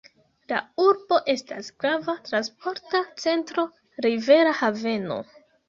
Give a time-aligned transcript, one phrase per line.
[0.51, 3.69] La urbo estas grava transporta centro,
[4.09, 5.23] rivera haveno.